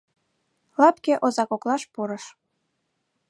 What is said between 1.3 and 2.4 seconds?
коклаш пурыш.